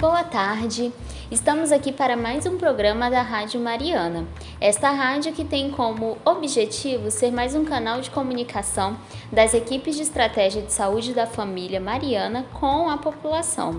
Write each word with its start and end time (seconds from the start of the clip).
Boa 0.00 0.24
tarde. 0.24 0.90
Estamos 1.30 1.70
aqui 1.70 1.92
para 1.92 2.16
mais 2.16 2.46
um 2.46 2.56
programa 2.56 3.10
da 3.10 3.20
Rádio 3.20 3.60
Mariana. 3.60 4.26
Esta 4.58 4.90
rádio 4.90 5.34
que 5.34 5.44
tem 5.44 5.70
como 5.70 6.16
objetivo 6.24 7.10
ser 7.10 7.30
mais 7.30 7.54
um 7.54 7.66
canal 7.66 8.00
de 8.00 8.08
comunicação 8.08 8.96
das 9.30 9.52
equipes 9.52 9.96
de 9.96 10.02
estratégia 10.02 10.62
de 10.62 10.72
saúde 10.72 11.12
da 11.12 11.26
família 11.26 11.78
Mariana 11.78 12.46
com 12.54 12.88
a 12.88 12.96
população. 12.96 13.78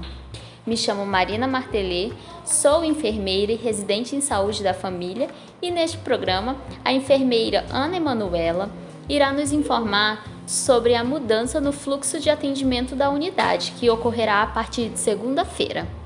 Me 0.63 0.77
chamo 0.77 1.07
Marina 1.07 1.47
Martelê, 1.47 2.13
sou 2.45 2.85
enfermeira 2.85 3.51
e 3.51 3.55
residente 3.55 4.15
em 4.15 4.21
saúde 4.21 4.61
da 4.61 4.75
família 4.75 5.27
e 5.59 5.71
neste 5.71 5.97
programa 5.97 6.55
a 6.85 6.93
enfermeira 6.93 7.65
Ana 7.71 7.97
Emanuela 7.97 8.69
irá 9.09 9.33
nos 9.33 9.51
informar 9.51 10.23
sobre 10.45 10.93
a 10.93 11.03
mudança 11.03 11.59
no 11.59 11.71
fluxo 11.71 12.19
de 12.19 12.29
atendimento 12.29 12.95
da 12.95 13.09
unidade, 13.09 13.73
que 13.79 13.89
ocorrerá 13.89 14.43
a 14.43 14.47
partir 14.47 14.89
de 14.89 14.99
segunda-feira. 14.99 16.00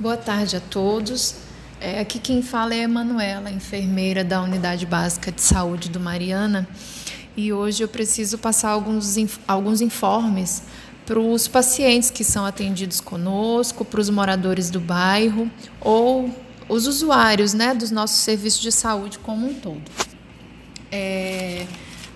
Boa 0.00 0.16
tarde 0.16 0.56
a 0.56 0.60
todos. 0.60 1.34
É, 1.80 1.98
aqui 1.98 2.20
quem 2.20 2.40
fala 2.40 2.72
é 2.72 2.82
a 2.82 2.84
Emanuela, 2.84 3.50
enfermeira 3.50 4.22
da 4.22 4.40
Unidade 4.40 4.86
Básica 4.86 5.32
de 5.32 5.40
Saúde 5.40 5.88
do 5.88 5.98
Mariana. 5.98 6.68
E 7.36 7.52
hoje 7.52 7.82
eu 7.82 7.88
preciso 7.88 8.38
passar 8.38 8.68
alguns, 8.68 9.16
alguns 9.48 9.80
informes 9.80 10.62
para 11.04 11.18
os 11.18 11.48
pacientes 11.48 12.12
que 12.12 12.22
são 12.22 12.46
atendidos 12.46 13.00
conosco, 13.00 13.84
para 13.84 13.98
os 13.98 14.08
moradores 14.08 14.70
do 14.70 14.78
bairro 14.78 15.50
ou 15.80 16.32
os 16.68 16.86
usuários 16.86 17.52
né, 17.52 17.74
dos 17.74 17.90
nossos 17.90 18.18
serviços 18.18 18.60
de 18.60 18.70
saúde 18.70 19.18
como 19.18 19.48
um 19.50 19.54
todo. 19.54 19.82
É, 20.92 21.66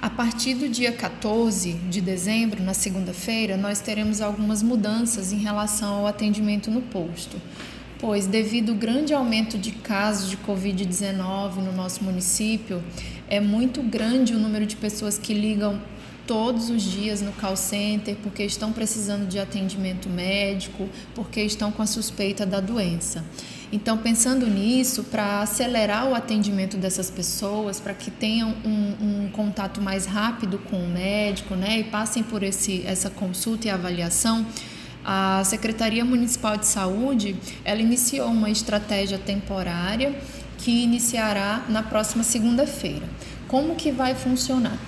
a 0.01 0.09
partir 0.09 0.55
do 0.55 0.69
dia 0.69 0.93
14 0.93 1.73
de 1.73 2.01
dezembro, 2.01 2.63
na 2.63 2.75
segunda-feira, 2.75 3.57
nós 3.57 3.81
teremos 3.81 4.21
algumas 4.21 4.63
mudanças 4.63 5.33
em 5.33 5.39
relação 5.39 5.95
ao 5.95 6.07
atendimento 6.07 6.71
no 6.71 6.83
posto. 6.83 7.41
Pois, 8.03 8.27
devido 8.27 8.73
ao 8.73 8.75
grande 8.75 9.15
aumento 9.15 9.57
de 9.57 9.71
casos 9.71 10.29
de 10.29 10.37
Covid-19 10.37 11.59
no 11.59 11.71
nosso 11.71 12.03
município, 12.03 12.83
é 13.29 13.39
muito 13.39 13.81
grande 13.81 14.35
o 14.35 14.41
número 14.41 14.67
de 14.67 14.75
pessoas 14.75 15.17
que 15.17 15.33
ligam 15.33 15.81
todos 16.27 16.69
os 16.69 16.83
dias 16.83 17.23
no 17.23 17.31
call 17.35 17.55
center 17.55 18.17
porque 18.21 18.43
estão 18.43 18.73
precisando 18.73 19.29
de 19.29 19.39
atendimento 19.39 20.09
médico, 20.09 20.89
porque 21.15 21.43
estão 21.43 21.71
com 21.71 21.81
a 21.81 21.87
suspeita 21.87 22.45
da 22.45 22.59
doença. 22.59 23.25
Então, 23.71 23.97
pensando 23.97 24.49
nisso, 24.49 25.05
para 25.05 25.41
acelerar 25.41 26.09
o 26.09 26.15
atendimento 26.17 26.77
dessas 26.77 27.09
pessoas, 27.09 27.79
para 27.79 27.95
que 27.95 28.11
tenham 28.11 28.53
um, 28.65 29.27
um, 29.27 29.29
contato 29.31 29.81
mais 29.81 30.07
rápido 30.07 30.59
com 30.59 30.77
o 30.77 30.89
médico, 30.89 31.55
né, 31.55 31.79
e 31.79 31.85
passem 31.85 32.25
por 32.25 32.43
esse, 32.43 32.83
essa 32.85 33.09
consulta 33.09 33.69
e 33.69 33.71
avaliação, 33.71 34.45
a 35.05 35.43
Secretaria 35.45 36.05
Municipal 36.05 36.57
de 36.57 36.67
Saúde, 36.67 37.37
ela 37.65 37.81
iniciou 37.81 38.29
uma 38.29 38.51
estratégia 38.51 39.19
temporária 39.19 40.15
que 40.59 40.83
iniciará 40.83 41.65
na 41.69 41.83
próxima 41.83 42.23
segunda-feira. 42.23 43.09
Como 43.49 43.75
que 43.75 43.91
vai 43.91 44.15
funcionar? 44.15 44.79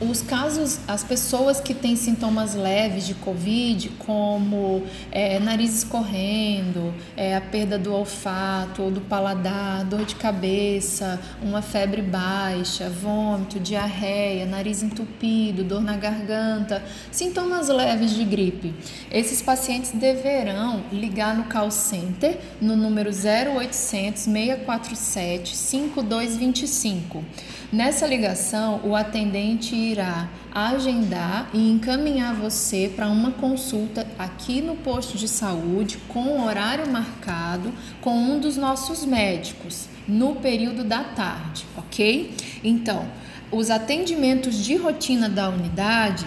Os 0.00 0.22
casos, 0.22 0.78
as 0.88 1.04
pessoas 1.04 1.60
que 1.60 1.74
têm 1.74 1.94
sintomas 1.94 2.54
leves 2.54 3.06
de 3.06 3.14
Covid, 3.14 3.90
como 3.98 4.82
é, 5.10 5.38
nariz 5.38 5.76
escorrendo, 5.76 6.94
é, 7.16 7.36
a 7.36 7.40
perda 7.40 7.78
do 7.78 7.92
olfato 7.92 8.82
ou 8.82 8.90
do 8.90 9.00
paladar, 9.02 9.84
dor 9.84 10.04
de 10.06 10.14
cabeça, 10.14 11.20
uma 11.42 11.60
febre 11.60 12.00
baixa, 12.00 12.88
vômito, 12.88 13.60
diarreia, 13.60 14.46
nariz 14.46 14.82
entupido, 14.82 15.62
dor 15.62 15.82
na 15.82 15.96
garganta, 15.96 16.82
sintomas 17.12 17.68
leves 17.68 18.12
de 18.12 18.24
gripe. 18.24 18.74
Esses 19.10 19.42
pacientes 19.42 19.90
deverão 19.92 20.84
ligar 20.90 21.36
no 21.36 21.44
call 21.44 21.70
center 21.70 22.38
no 22.60 22.74
número 22.74 23.10
0800 23.10 24.22
647 24.22 25.56
5225. 25.56 27.24
Nessa 27.72 28.04
ligação, 28.04 28.80
o 28.82 28.96
atendente 28.96 29.76
irá 29.76 30.28
agendar 30.52 31.48
e 31.54 31.70
encaminhar 31.70 32.34
você 32.34 32.92
para 32.96 33.06
uma 33.06 33.30
consulta 33.30 34.04
aqui 34.18 34.60
no 34.60 34.74
posto 34.74 35.16
de 35.16 35.28
saúde 35.28 35.96
com 36.08 36.42
horário 36.42 36.90
marcado 36.90 37.72
com 38.00 38.10
um 38.10 38.40
dos 38.40 38.56
nossos 38.56 39.04
médicos 39.04 39.86
no 40.08 40.34
período 40.34 40.82
da 40.82 41.04
tarde, 41.04 41.64
ok? 41.76 42.34
Então, 42.64 43.06
os 43.52 43.70
atendimentos 43.70 44.56
de 44.56 44.74
rotina 44.74 45.28
da 45.28 45.48
unidade 45.48 46.26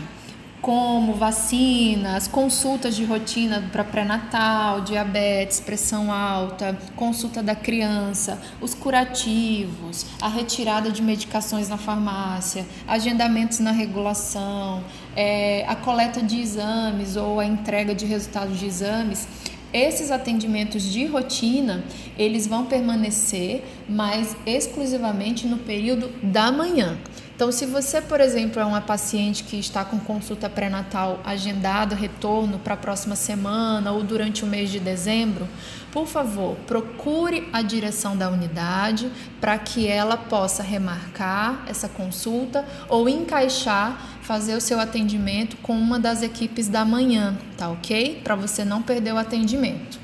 como 0.63 1.13
vacinas, 1.15 2.25
consultas 2.25 2.95
de 2.95 3.03
rotina 3.03 3.69
para 3.69 3.83
pré-natal, 3.83 4.79
diabetes, 4.79 5.59
pressão 5.59 6.09
alta, 6.09 6.79
consulta 6.95 7.43
da 7.43 7.53
criança, 7.53 8.41
os 8.61 8.73
curativos, 8.73 10.05
a 10.21 10.29
retirada 10.29 10.89
de 10.89 11.01
medicações 11.01 11.67
na 11.67 11.77
farmácia, 11.77 12.65
agendamentos 12.87 13.59
na 13.59 13.71
regulação, 13.71 14.81
é, 15.17 15.65
a 15.67 15.75
coleta 15.75 16.23
de 16.23 16.39
exames 16.39 17.17
ou 17.17 17.41
a 17.41 17.45
entrega 17.45 17.93
de 17.93 18.05
resultados 18.05 18.57
de 18.57 18.65
exames. 18.65 19.27
Esses 19.73 20.11
atendimentos 20.11 20.83
de 20.83 21.07
rotina, 21.07 21.83
eles 22.17 22.47
vão 22.47 22.67
permanecer, 22.67 23.65
mas 23.87 24.35
exclusivamente 24.45 25.47
no 25.47 25.57
período 25.57 26.09
da 26.21 26.51
manhã. 26.51 26.97
Então, 27.35 27.51
se 27.51 27.65
você, 27.65 27.99
por 27.99 28.21
exemplo, 28.21 28.61
é 28.61 28.65
uma 28.65 28.79
paciente 28.79 29.43
que 29.43 29.57
está 29.57 29.83
com 29.83 29.99
consulta 29.99 30.47
pré-natal 30.47 31.19
agendada, 31.25 31.95
retorno 31.95 32.59
para 32.59 32.75
a 32.75 32.77
próxima 32.77 33.15
semana 33.15 33.91
ou 33.91 34.03
durante 34.03 34.43
o 34.43 34.47
mês 34.47 34.69
de 34.69 34.79
dezembro, 34.79 35.47
por 35.91 36.05
favor, 36.05 36.55
procure 36.67 37.49
a 37.51 37.63
direção 37.63 38.15
da 38.15 38.29
unidade 38.29 39.11
para 39.41 39.57
que 39.57 39.87
ela 39.87 40.15
possa 40.15 40.61
remarcar 40.61 41.63
essa 41.67 41.89
consulta 41.89 42.65
ou 42.87 43.09
encaixar, 43.09 44.19
fazer 44.21 44.55
o 44.55 44.61
seu 44.61 44.79
atendimento 44.79 45.57
com 45.57 45.73
uma 45.73 45.99
das 45.99 46.21
equipes 46.21 46.67
da 46.67 46.85
manhã, 46.85 47.35
tá 47.57 47.67
ok? 47.69 48.21
Para 48.23 48.35
você 48.35 48.63
não 48.63 48.81
perder 48.81 49.13
o 49.13 49.17
atendimento. 49.17 50.02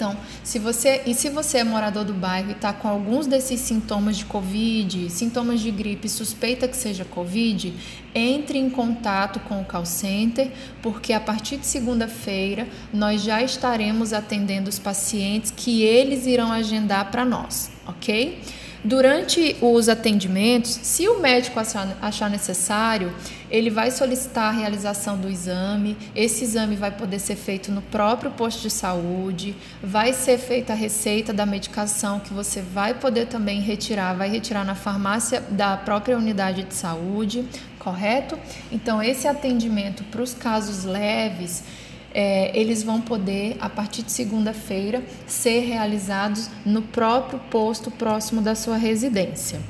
Então, 0.00 0.16
se 0.42 0.58
você 0.58 1.02
e 1.04 1.12
se 1.12 1.28
você 1.28 1.58
é 1.58 1.64
morador 1.64 2.06
do 2.06 2.14
bairro 2.14 2.48
e 2.48 2.52
está 2.52 2.72
com 2.72 2.88
alguns 2.88 3.26
desses 3.26 3.60
sintomas 3.60 4.16
de 4.16 4.24
Covid, 4.24 5.10
sintomas 5.10 5.60
de 5.60 5.70
gripe, 5.70 6.08
suspeita 6.08 6.66
que 6.66 6.74
seja 6.74 7.04
Covid, 7.04 7.74
entre 8.14 8.58
em 8.58 8.70
contato 8.70 9.38
com 9.40 9.60
o 9.60 9.64
call 9.66 9.84
center, 9.84 10.50
porque 10.80 11.12
a 11.12 11.20
partir 11.20 11.58
de 11.58 11.66
segunda-feira 11.66 12.66
nós 12.94 13.22
já 13.22 13.42
estaremos 13.42 14.14
atendendo 14.14 14.70
os 14.70 14.78
pacientes 14.78 15.52
que 15.54 15.82
eles 15.82 16.26
irão 16.26 16.50
agendar 16.50 17.10
para 17.10 17.22
nós, 17.22 17.70
ok? 17.86 18.40
Durante 18.82 19.56
os 19.60 19.90
atendimentos, 19.90 20.70
se 20.70 21.06
o 21.06 21.20
médico 21.20 21.60
achar 22.00 22.30
necessário, 22.30 23.14
ele 23.50 23.68
vai 23.68 23.90
solicitar 23.90 24.44
a 24.44 24.56
realização 24.56 25.18
do 25.18 25.28
exame. 25.28 25.98
Esse 26.16 26.44
exame 26.44 26.76
vai 26.76 26.90
poder 26.90 27.18
ser 27.18 27.36
feito 27.36 27.70
no 27.70 27.82
próprio 27.82 28.30
posto 28.30 28.62
de 28.62 28.70
saúde, 28.70 29.54
vai 29.82 30.14
ser 30.14 30.38
feita 30.38 30.72
a 30.72 30.76
receita 30.76 31.30
da 31.30 31.44
medicação 31.44 32.20
que 32.20 32.32
você 32.32 32.62
vai 32.62 32.94
poder 32.94 33.26
também 33.26 33.60
retirar, 33.60 34.14
vai 34.14 34.30
retirar 34.30 34.64
na 34.64 34.74
farmácia 34.74 35.42
da 35.50 35.76
própria 35.76 36.16
unidade 36.16 36.62
de 36.62 36.72
saúde, 36.72 37.44
correto? 37.78 38.38
Então, 38.72 39.02
esse 39.02 39.28
atendimento 39.28 40.04
para 40.04 40.22
os 40.22 40.32
casos 40.32 40.84
leves 40.84 41.64
é, 42.12 42.58
eles 42.58 42.82
vão 42.82 43.00
poder, 43.00 43.56
a 43.60 43.68
partir 43.68 44.02
de 44.02 44.12
segunda-feira, 44.12 45.02
ser 45.26 45.60
realizados 45.60 46.50
no 46.64 46.82
próprio 46.82 47.38
posto 47.50 47.90
próximo 47.90 48.40
da 48.40 48.54
sua 48.54 48.76
residência. 48.76 49.60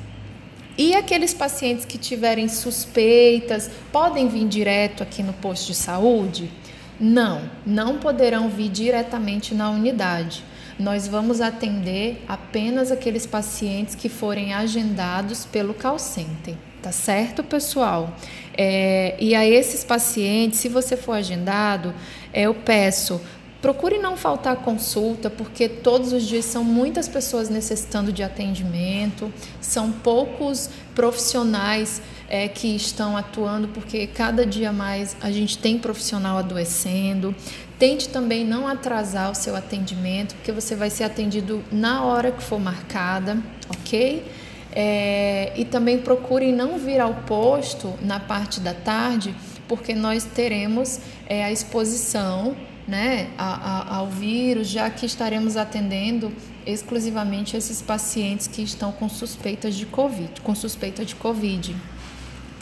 E 0.77 0.95
aqueles 0.95 1.33
pacientes 1.33 1.85
que 1.85 1.97
tiverem 1.97 2.47
suspeitas 2.47 3.69
podem 3.91 4.27
vir 4.27 4.47
direto 4.47 5.03
aqui 5.03 5.21
no 5.21 5.33
posto 5.33 5.67
de 5.67 5.75
saúde? 5.75 6.49
Não, 6.99 7.49
não 7.65 7.97
poderão 7.97 8.49
vir 8.49 8.69
diretamente 8.69 9.53
na 9.53 9.69
unidade. 9.69 10.43
Nós 10.79 11.07
vamos 11.07 11.41
atender 11.41 12.23
apenas 12.27 12.91
aqueles 12.91 13.25
pacientes 13.25 13.93
que 13.93 14.09
forem 14.09 14.53
agendados 14.53 15.45
pelo 15.45 15.73
call 15.73 15.99
center. 15.99 16.55
Tá 16.81 16.91
certo, 16.91 17.43
pessoal? 17.43 18.15
É, 18.57 19.15
e 19.19 19.35
a 19.35 19.45
esses 19.45 19.83
pacientes, 19.83 20.59
se 20.59 20.67
você 20.67 20.97
for 20.97 21.13
agendado, 21.13 21.93
é, 22.33 22.43
eu 22.43 22.53
peço 22.53 23.21
Procure 23.61 23.99
não 23.99 24.17
faltar 24.17 24.55
consulta, 24.55 25.29
porque 25.29 25.69
todos 25.69 26.11
os 26.13 26.23
dias 26.23 26.45
são 26.45 26.63
muitas 26.63 27.07
pessoas 27.07 27.47
necessitando 27.47 28.11
de 28.11 28.23
atendimento, 28.23 29.31
são 29.61 29.91
poucos 29.91 30.67
profissionais 30.95 32.01
é, 32.27 32.47
que 32.47 32.75
estão 32.75 33.15
atuando, 33.15 33.67
porque 33.67 34.07
cada 34.07 34.47
dia 34.47 34.73
mais 34.73 35.15
a 35.21 35.29
gente 35.29 35.59
tem 35.59 35.77
profissional 35.77 36.39
adoecendo. 36.39 37.35
Tente 37.77 38.09
também 38.09 38.43
não 38.43 38.67
atrasar 38.67 39.29
o 39.29 39.35
seu 39.35 39.55
atendimento, 39.55 40.33
porque 40.35 40.51
você 40.51 40.75
vai 40.75 40.89
ser 40.89 41.03
atendido 41.03 41.63
na 41.71 42.03
hora 42.03 42.31
que 42.31 42.41
for 42.41 42.59
marcada, 42.59 43.37
ok? 43.69 44.25
É, 44.73 45.51
e 45.55 45.65
também 45.65 45.99
procure 45.99 46.51
não 46.51 46.77
vir 46.77 46.99
ao 46.99 47.13
posto 47.13 47.93
na 48.01 48.19
parte 48.19 48.61
da 48.61 48.73
tarde 48.73 49.35
porque 49.67 49.93
nós 49.93 50.23
teremos 50.25 50.99
é, 51.27 51.43
a 51.43 51.51
exposição 51.51 52.55
né, 52.87 53.29
a, 53.37 53.53
a, 53.53 53.95
ao 53.97 54.07
vírus, 54.07 54.67
já 54.67 54.89
que 54.89 55.05
estaremos 55.05 55.55
atendendo 55.55 56.31
exclusivamente 56.65 57.55
esses 57.55 57.81
pacientes 57.81 58.47
que 58.47 58.61
estão 58.61 58.91
com 58.91 59.07
suspeitas 59.07 59.75
de 59.75 59.85
Covid, 59.85 60.41
com 60.41 60.53
suspeita 60.53 61.05
de 61.05 61.15
Covid 61.15 61.75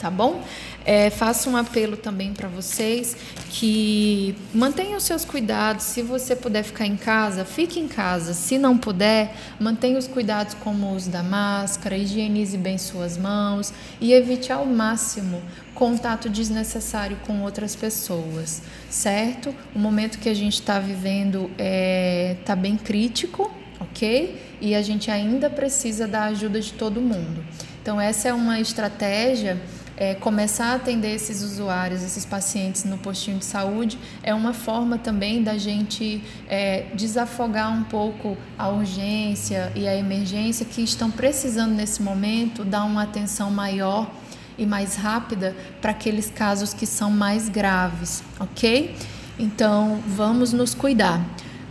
tá 0.00 0.10
bom? 0.10 0.42
É, 0.84 1.10
faço 1.10 1.50
um 1.50 1.56
apelo 1.56 1.96
também 1.96 2.32
para 2.32 2.48
vocês 2.48 3.14
que 3.50 4.34
mantenham 4.54 4.96
os 4.96 5.04
seus 5.04 5.24
cuidados. 5.24 5.84
Se 5.84 6.00
você 6.00 6.34
puder 6.34 6.62
ficar 6.62 6.86
em 6.86 6.96
casa, 6.96 7.44
fique 7.44 7.78
em 7.78 7.86
casa. 7.86 8.32
Se 8.32 8.56
não 8.56 8.78
puder, 8.78 9.34
mantenha 9.60 9.98
os 9.98 10.06
cuidados 10.06 10.54
como 10.54 10.86
o 10.86 10.96
uso 10.96 11.10
da 11.10 11.22
máscara, 11.22 11.96
higienize 11.96 12.56
bem 12.56 12.78
suas 12.78 13.18
mãos 13.18 13.72
e 14.00 14.12
evite 14.12 14.50
ao 14.50 14.64
máximo 14.64 15.42
contato 15.74 16.28
desnecessário 16.28 17.16
com 17.26 17.42
outras 17.42 17.76
pessoas, 17.76 18.62
certo? 18.88 19.54
O 19.74 19.78
momento 19.78 20.18
que 20.18 20.28
a 20.28 20.34
gente 20.34 20.54
está 20.54 20.78
vivendo 20.78 21.44
está 21.52 21.54
é, 21.58 22.36
tá 22.44 22.56
bem 22.56 22.76
crítico, 22.76 23.50
ok? 23.78 24.40
E 24.60 24.74
a 24.74 24.82
gente 24.82 25.10
ainda 25.10 25.48
precisa 25.48 26.06
da 26.06 26.24
ajuda 26.24 26.60
de 26.60 26.72
todo 26.72 27.00
mundo. 27.00 27.44
Então, 27.82 27.98
essa 27.98 28.28
é 28.28 28.32
uma 28.32 28.60
estratégia 28.60 29.58
é, 30.00 30.14
começar 30.14 30.72
a 30.72 30.74
atender 30.76 31.14
esses 31.14 31.42
usuários, 31.42 32.02
esses 32.02 32.24
pacientes 32.24 32.84
no 32.84 32.96
postinho 32.96 33.36
de 33.36 33.44
saúde, 33.44 33.98
é 34.22 34.34
uma 34.34 34.54
forma 34.54 34.96
também 34.96 35.42
da 35.42 35.58
gente 35.58 36.24
é, 36.48 36.86
desafogar 36.94 37.70
um 37.70 37.84
pouco 37.84 38.34
a 38.58 38.70
urgência 38.70 39.70
e 39.76 39.86
a 39.86 39.94
emergência 39.94 40.64
que 40.64 40.80
estão 40.80 41.10
precisando 41.10 41.74
nesse 41.74 42.00
momento, 42.02 42.64
dar 42.64 42.84
uma 42.84 43.02
atenção 43.02 43.50
maior 43.50 44.10
e 44.56 44.64
mais 44.64 44.96
rápida 44.96 45.54
para 45.82 45.90
aqueles 45.90 46.30
casos 46.30 46.72
que 46.72 46.86
são 46.86 47.10
mais 47.10 47.50
graves, 47.50 48.22
ok? 48.40 48.96
Então, 49.38 50.00
vamos 50.06 50.54
nos 50.54 50.74
cuidar. 50.74 51.22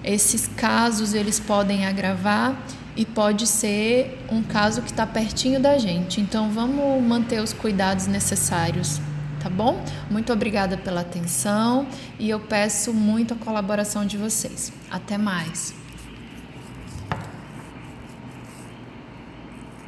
Esses 0.03 0.47
casos 0.47 1.15
eles 1.15 1.39
podem 1.39 1.87
agravar 1.87 2.55
e 2.99 3.05
pode 3.05 3.47
ser 3.47 4.19
um 4.29 4.43
caso 4.43 4.81
que 4.81 4.91
está 4.91 5.07
pertinho 5.07 5.57
da 5.57 5.77
gente. 5.77 6.19
Então 6.19 6.51
vamos 6.51 7.01
manter 7.01 7.41
os 7.41 7.53
cuidados 7.53 8.07
necessários, 8.07 8.99
tá 9.39 9.49
bom? 9.49 9.81
Muito 10.11 10.33
obrigada 10.33 10.75
pela 10.75 10.99
atenção 10.99 11.87
e 12.19 12.29
eu 12.29 12.41
peço 12.41 12.93
muito 12.93 13.33
a 13.33 13.37
colaboração 13.37 14.05
de 14.05 14.17
vocês. 14.17 14.73
Até 14.91 15.17
mais. 15.17 15.78